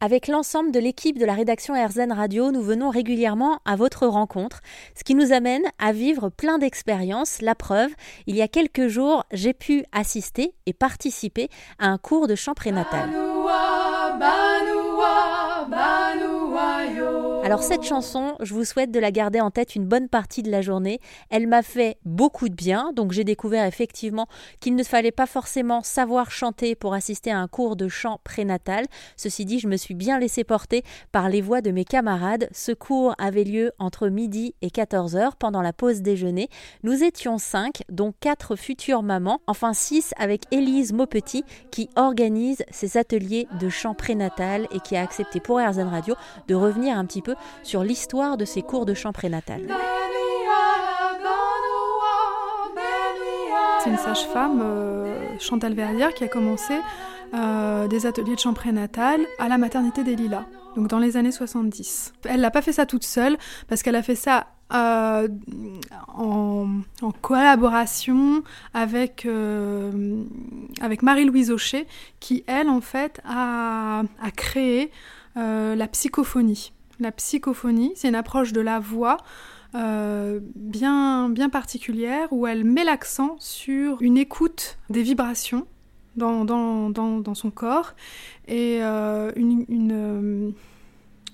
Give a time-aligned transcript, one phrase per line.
[0.00, 4.60] Avec l'ensemble de l'équipe de la rédaction RZN Radio, nous venons régulièrement à votre rencontre,
[4.94, 7.40] ce qui nous amène à vivre plein d'expériences.
[7.40, 7.90] La preuve,
[8.26, 11.48] il y a quelques jours, j'ai pu assister et participer
[11.78, 13.08] à un cours de chant prénatal.
[17.46, 20.50] Alors cette chanson, je vous souhaite de la garder en tête une bonne partie de
[20.50, 20.98] la journée.
[21.30, 24.26] Elle m'a fait beaucoup de bien, donc j'ai découvert effectivement
[24.58, 28.84] qu'il ne fallait pas forcément savoir chanter pour assister à un cours de chant prénatal.
[29.16, 30.82] Ceci dit, je me suis bien laissé porter
[31.12, 32.48] par les voix de mes camarades.
[32.50, 36.48] Ce cours avait lieu entre midi et 14h pendant la pause déjeuner.
[36.82, 42.96] Nous étions cinq, dont quatre futures mamans, enfin six avec Élise Maupetit qui organise ces
[42.96, 46.16] ateliers de chant prénatal et qui a accepté pour RZN Radio
[46.48, 49.62] de revenir un petit peu sur l'histoire de ces cours de chant prénatal.
[53.86, 56.74] C'est une sage-femme, euh, Chantal Verrière, qui a commencé
[57.34, 61.30] euh, des ateliers de chant prénatal à la maternité des Lilas, donc dans les années
[61.30, 62.12] 70.
[62.24, 63.36] Elle n'a pas fait ça toute seule,
[63.68, 65.28] parce qu'elle a fait ça euh,
[66.08, 66.82] en,
[67.22, 68.42] collaboration
[68.74, 69.24] avec,
[71.02, 71.86] Marie-Louise Aucher,
[72.18, 74.02] qui, elle, en fait, a
[74.34, 74.90] créé
[75.36, 76.72] la psychophonie.
[76.98, 79.18] La psychophonie, c'est une approche de la voix
[79.74, 85.66] euh, bien, bien particulière où elle met l'accent sur une écoute des vibrations
[86.14, 87.94] dans, dans, son corps
[88.48, 90.50] et euh, une, euh,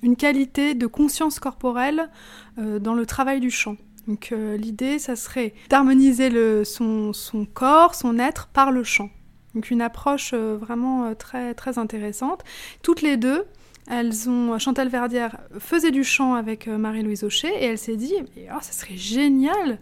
[0.02, 2.10] une, qualité de conscience corporelle
[2.56, 3.76] dans le travail du chant.
[4.08, 9.10] Donc l'idée, ça serait d'harmoniser son, son corps, son être par le chant.
[9.54, 12.42] Donc une approche vraiment très, très intéressante.
[12.82, 13.44] Toutes les deux,
[13.88, 18.14] elles ont, Chantal Verdière faisait du chant avec euh, Marie-Louise Aucher et elle s'est dit
[18.50, 19.78] oh, ça serait génial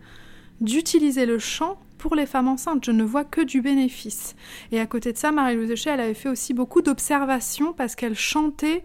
[0.61, 2.85] d'utiliser le chant pour les femmes enceintes.
[2.85, 4.35] Je ne vois que du bénéfice.
[4.73, 8.17] Et à côté de ça, Marie-Louise Aucher, elle avait fait aussi beaucoup d'observations parce qu'elle
[8.17, 8.85] chantait.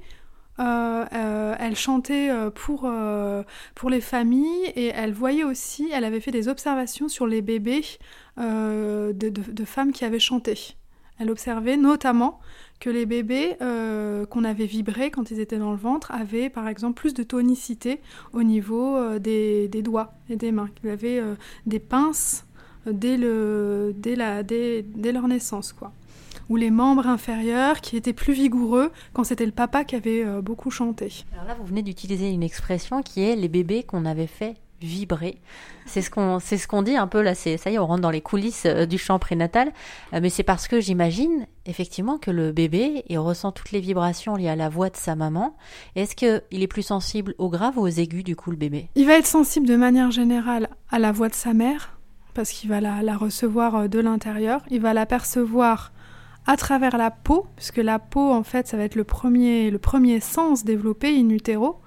[0.60, 2.90] Euh, euh, elle chantait pour,
[3.74, 7.84] pour les familles et elle voyait aussi, elle avait fait des observations sur les bébés
[8.38, 10.76] de femmes qui avaient chanté.
[11.20, 12.40] Elle observait notamment
[12.80, 16.68] que les bébés euh, qu'on avait vibrés quand ils étaient dans le ventre avaient par
[16.68, 18.02] exemple plus de tonicité
[18.34, 22.46] au niveau euh, des, doigts et des mains, qu'ils avaient euh, des pinces
[22.86, 25.74] dès, le, dès, la, dès, dès, leur naissance.
[25.74, 25.94] quoi.
[26.50, 30.70] Ou les membres inférieurs qui étaient plus vigoureux quand c'était le papa qui avait beaucoup
[30.70, 31.12] chanté.
[31.34, 35.40] Alors là, vous venez d'utiliser une expression qui est les bébés qu'on avait fait vibrer.
[35.86, 37.88] C'est ce qu'on c'est ce qu'on dit un peu là, c'est ça y est, on
[37.88, 39.72] rentre dans les coulisses euh, du chant prénatal,
[40.14, 44.36] euh, mais c'est parce que j'imagine effectivement que le bébé il ressent toutes les vibrations
[44.36, 45.56] liées à la voix de sa maman.
[45.96, 48.90] Est-ce que il est plus sensible aux graves ou aux aigus du coup le bébé?
[48.96, 51.98] Il va être sensible de manière générale à la voix de sa mère
[52.34, 55.92] parce qu'il va la, la, recevoir euh, de l'intérieur, il va la percevoir
[56.48, 59.80] à travers la peau, puisque la peau en fait ça va être le premier le
[59.80, 61.80] premier sens développé in utero.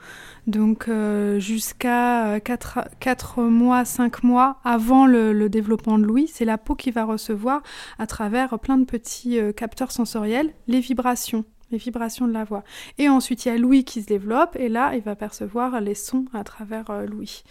[0.48, 6.56] Donc euh, jusqu'à 4, euh, mois, 5 mois avant le, développement de l'ouïe, c'est la
[6.56, 7.62] peau qui va recevoir
[7.98, 12.64] à travers plein de petits euh, capteurs sensoriels les vibrations les vibrations de la voix.
[12.96, 15.94] Et ensuite, il y a l'ouïe qui se développe, et là, il va percevoir les
[15.94, 17.42] sons à travers l'ouïe.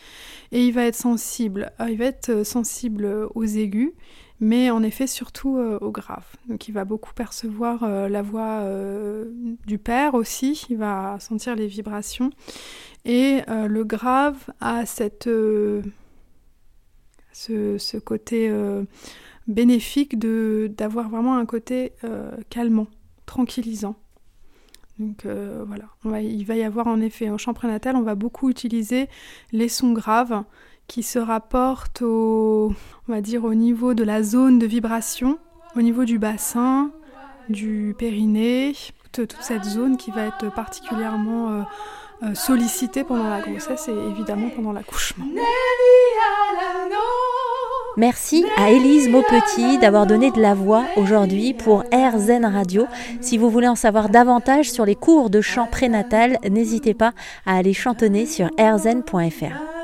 [0.52, 3.94] Et il va être sensible, il va être sensible aux aigus,
[4.40, 6.26] mais en effet surtout euh, au grave.
[6.48, 9.26] Donc il va beaucoup percevoir euh, la voix euh,
[9.66, 12.30] du père aussi, il va sentir les vibrations.
[13.06, 15.30] Et le grave a cette,
[17.32, 18.54] ce, côté
[19.48, 21.94] bénéfique d'avoir vraiment un côté
[22.50, 22.88] calmant,
[23.26, 23.96] tranquillisant.
[25.00, 29.08] Donc voilà, il va y avoir en effet en chant prénatal, on va beaucoup utiliser
[29.54, 30.44] les sons graves
[30.88, 32.74] qui se rapporte au,
[33.08, 35.38] on va dire, au niveau de la zone de vibration,
[35.76, 36.92] au niveau du bassin,
[37.50, 38.74] du périnée,
[39.12, 41.62] toute, cette zone qui va être particulièrement euh,
[42.24, 45.26] euh, sollicitée pendant la grossesse et évidemment pendant l'accouchement.
[47.98, 52.86] Merci à Élise Maupetit d'avoir donné de la voix aujourd'hui pour RZN Radio.
[53.22, 57.14] Si vous voulez en savoir davantage sur les cours de chant prénatal, n'hésitez pas
[57.48, 59.77] à aller chantonner sur rzn.fr.